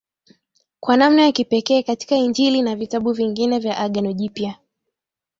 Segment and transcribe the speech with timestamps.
[0.79, 4.57] kwa namna ya kipekee katika Injili na vitabu vingine vya Agano Jipya